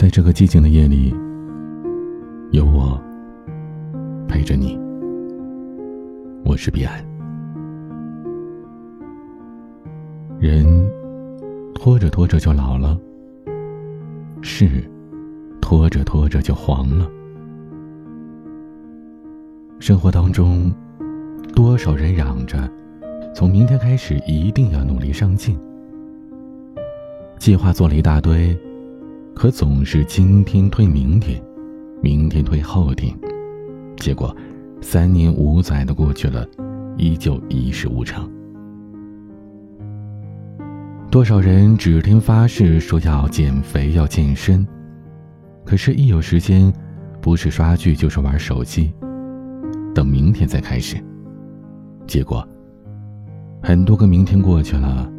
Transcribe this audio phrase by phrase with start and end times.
[0.00, 1.14] 在这个寂静的夜里，
[2.52, 2.98] 有我
[4.26, 4.80] 陪着你。
[6.42, 7.04] 我是彼岸。
[10.38, 10.90] 人
[11.74, 12.98] 拖着拖着就老了，
[14.40, 14.82] 事
[15.60, 17.06] 拖着拖着就黄了。
[19.80, 20.72] 生活当中，
[21.54, 22.56] 多少人嚷着，
[23.34, 25.60] 从明天开始一定要努力上进，
[27.38, 28.58] 计划做了一大堆。
[29.34, 31.42] 可总是今天推明天，
[32.02, 33.16] 明天推后天，
[33.96, 34.36] 结果
[34.82, 36.46] 三年五载的过去了，
[36.96, 38.30] 依旧一事无成。
[41.10, 44.66] 多少人指天发誓说要减肥要健身，
[45.64, 46.72] 可是，一有时间，
[47.20, 48.92] 不是刷剧就是玩手机，
[49.94, 50.96] 等明天再开始。
[52.06, 52.46] 结果，
[53.62, 55.10] 很多个明天过去了，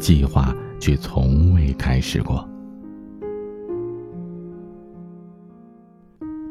[0.00, 2.48] 计划却从未开始过。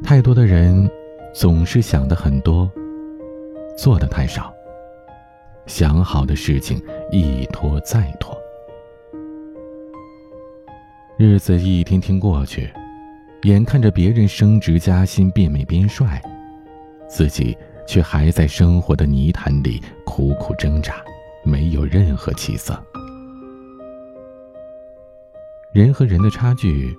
[0.05, 0.87] 太多的人
[1.33, 2.71] 总是想的很多，
[3.75, 4.53] 做的太少。
[5.65, 6.79] 想好的事情
[7.11, 8.39] 一拖再拖，
[11.17, 12.71] 日子一天天过去，
[13.45, 16.21] 眼看着别人升职加薪、变美变帅，
[17.09, 21.03] 自己却还在生活的泥潭里苦苦挣扎，
[21.43, 22.79] 没有任何起色。
[25.73, 26.95] 人和人的差距，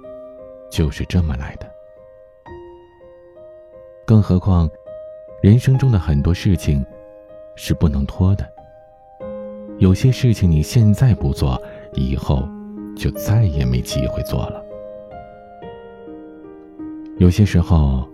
[0.68, 1.75] 就是这么来的。
[4.06, 4.70] 更何况，
[5.42, 6.86] 人生中的很多事情
[7.56, 8.48] 是不能拖的。
[9.78, 11.60] 有些事情你现在不做，
[11.94, 12.48] 以后
[12.96, 14.64] 就再也没机会做了。
[17.18, 18.08] 有些时候，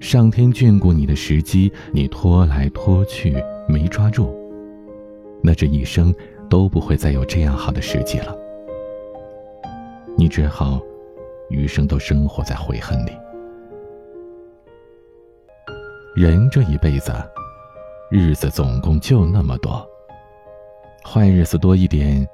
[0.00, 3.36] 上天眷顾你的时机，你拖来拖去
[3.68, 4.34] 没抓住，
[5.42, 6.14] 那这一生
[6.48, 8.34] 都不会再有这样好的时机了。
[10.16, 10.80] 你只好
[11.50, 13.12] 余生都生活在悔恨里。
[16.16, 17.12] 人这一辈子，
[18.10, 19.86] 日子总共就那么多。
[21.04, 22.26] 坏日子多一点，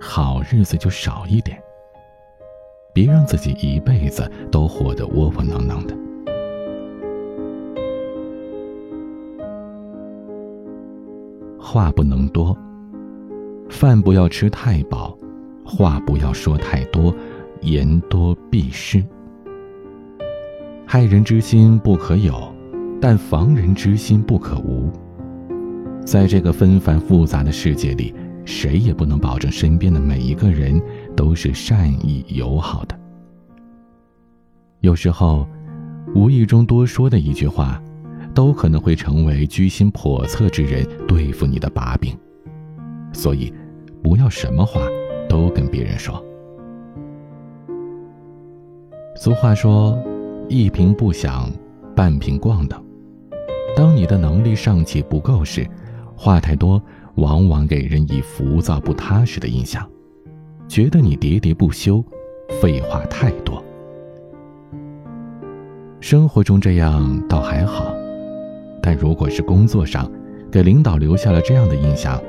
[0.00, 1.56] 好日子就少一点。
[2.92, 5.96] 别让自己一辈子都活得窝窝囊囊的。
[11.60, 12.58] 话不能多，
[13.70, 15.16] 饭不要吃太饱，
[15.64, 17.14] 话不要说太多，
[17.60, 19.00] 言多必失。
[20.84, 22.52] 害人之心不可有。
[23.00, 24.90] 但防人之心不可无。
[26.04, 28.14] 在这个纷繁复杂的世界里，
[28.44, 30.80] 谁也不能保证身边的每一个人
[31.14, 32.98] 都是善意友好的。
[34.80, 35.46] 有时候，
[36.14, 37.82] 无意中多说的一句话，
[38.32, 42.16] 都可能会成为居心叵测之人对付你的把柄。
[43.12, 43.52] 所以，
[44.02, 44.80] 不要什么话
[45.28, 46.24] 都跟别人说。
[49.14, 49.98] 俗话说
[50.48, 51.50] ：“一瓶不响，
[51.94, 52.82] 半瓶咣当。”
[53.98, 55.66] 你的能力尚且不够时，
[56.14, 56.80] 话太多，
[57.16, 59.84] 往往给人以浮躁不踏实的印象，
[60.68, 62.04] 觉得你喋喋不休，
[62.62, 63.60] 废话太多。
[65.98, 67.92] 生活中这样倒还好，
[68.80, 70.08] 但如果是工作上，
[70.48, 72.22] 给领导留下了这样的印象，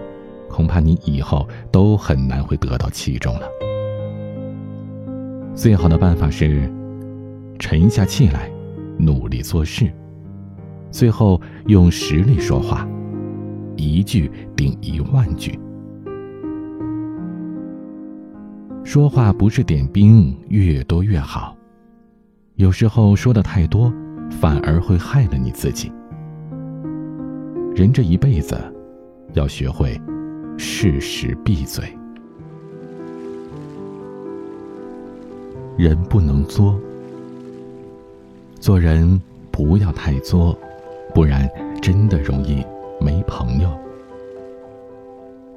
[0.50, 3.47] 恐怕你以后都很难会得到器重了。
[5.53, 6.68] 最好的办法是，
[7.59, 8.50] 沉下气来，
[8.97, 9.88] 努力做事。
[10.91, 12.88] 最后用实力说话，
[13.75, 15.57] 一句顶一万句。
[18.83, 21.55] 说话不是点兵，越多越好。
[22.55, 23.94] 有时候说的太多，
[24.31, 25.91] 反而会害了你自己。
[27.75, 28.57] 人这一辈子，
[29.33, 29.99] 要学会
[30.57, 31.85] 适时闭嘴。
[35.78, 36.78] 人不能作，
[38.59, 40.57] 做人不要太作。
[41.14, 41.50] 不然，
[41.81, 42.66] 真的容易
[43.00, 43.70] 没朋友。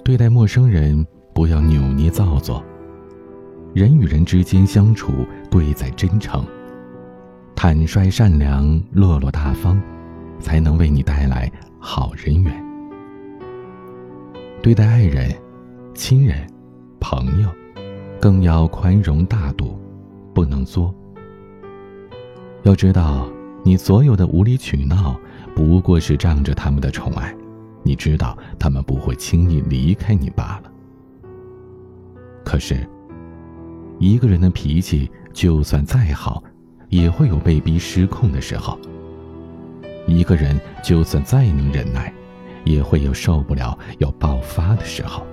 [0.04, 2.62] 对待陌生人，不要扭捏造作。
[3.72, 5.12] 人与人之间相处，
[5.50, 6.44] 贵在真诚。
[7.54, 9.80] 坦率、善良、落落大方，
[10.40, 12.52] 才能为你带来好人缘。
[14.62, 15.32] 对待爱人、
[15.94, 16.46] 亲人、
[16.98, 17.48] 朋友，
[18.20, 19.78] 更要宽容大度，
[20.34, 20.92] 不能作。
[22.64, 23.28] 要知道，
[23.62, 25.18] 你所有的无理取闹。
[25.54, 27.36] 不过是仗着他们的宠爱，
[27.82, 30.72] 你知道他们不会轻易离开你罢了。
[32.42, 32.88] 可是，
[33.98, 36.42] 一个人的脾气就算再好，
[36.88, 38.78] 也会有被逼失控的时候；
[40.06, 42.10] 一个人就算再能忍耐，
[42.64, 45.26] 也会有受不了要爆发的时候。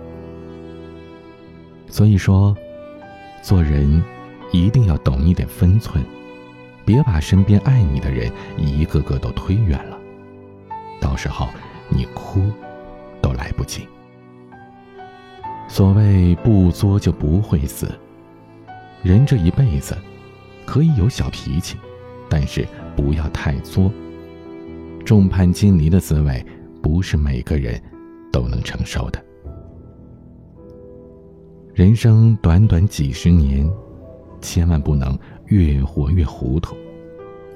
[1.88, 2.54] 所以说，
[3.42, 4.04] 做人
[4.52, 6.04] 一定要懂一点分寸，
[6.90, 10.00] 别把身边爱你的人一个个都推远了，
[11.00, 11.48] 到时候
[11.88, 12.42] 你哭
[13.22, 13.88] 都来不及。
[15.68, 17.94] 所谓不作就不会死，
[19.04, 19.96] 人这一辈子
[20.66, 21.78] 可以有小脾气，
[22.28, 23.92] 但是不要太作。
[25.06, 26.44] 众叛亲离的滋味，
[26.82, 27.80] 不是每个人
[28.32, 29.24] 都能承受的。
[31.76, 33.72] 人生短短几十年，
[34.42, 36.76] 千万不能越活越糊涂，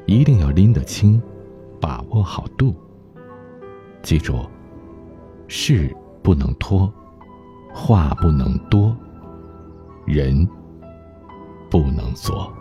[0.06, 1.22] 一定要拎得清，
[1.80, 2.76] 把握好度。
[4.02, 4.46] 记住，
[5.48, 6.92] 事不能拖。
[7.76, 8.96] 话不能多，
[10.06, 10.48] 人
[11.72, 12.54] 不能做。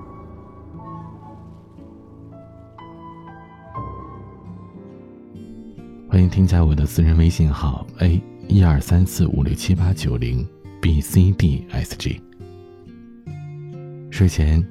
[6.08, 10.48] 欢迎添加我的私人微信号 a 一二三四五六七八九零
[10.80, 12.18] b c d s g。
[14.12, 14.62] 睡前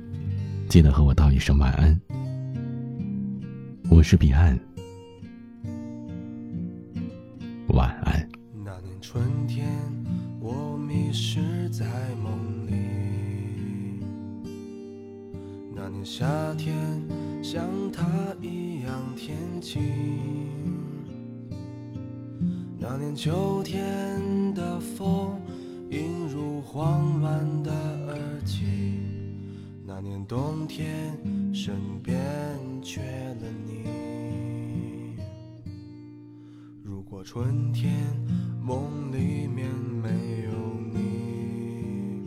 [0.69, 1.99] 记得和我道一声晚安。
[3.89, 4.57] 我是彼岸，
[7.69, 8.29] 晚安。
[8.63, 9.67] 那年春天。
[10.39, 11.85] 我迷失在
[12.23, 14.05] 梦里，
[15.75, 16.75] 那年夏天
[17.41, 18.07] 像他
[18.41, 19.81] 一样天晴，
[22.77, 25.41] 那年秋天的风
[25.89, 27.71] 映入慌乱的，
[29.93, 31.13] 那年冬天
[31.53, 32.17] 身边
[32.81, 35.17] 缺了你。
[36.81, 37.91] 如果春天
[38.63, 39.67] 梦里面
[40.01, 40.09] 没
[40.45, 40.51] 有
[40.93, 42.23] 你，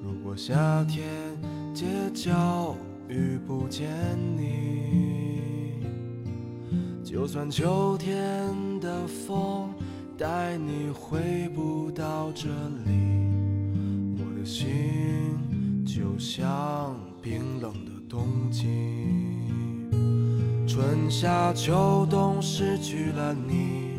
[0.00, 0.36] 如果。
[0.36, 1.04] 夏天
[1.74, 1.84] 街
[2.14, 2.76] 角
[3.08, 3.90] 遇不见
[4.36, 5.82] 你，
[7.02, 9.74] 就算秋天的风
[10.16, 12.48] 带你回不到这
[12.86, 12.92] 里，
[14.16, 14.68] 我的心
[15.98, 18.68] 就像冰冷的冬季。
[20.64, 23.98] 春夏秋冬失去了你，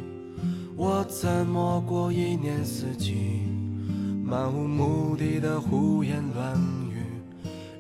[0.78, 3.42] 我怎么过一年四季？
[4.24, 6.56] 漫无目的的胡言乱
[6.90, 7.04] 语，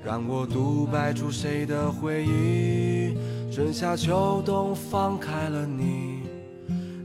[0.03, 3.15] 让我独白出谁的回忆？
[3.49, 6.18] 春夏秋冬放开了你，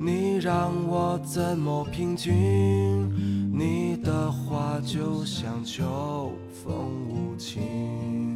[0.05, 2.31] 你让我怎么平静？
[3.51, 8.34] 你的话就像秋风无情。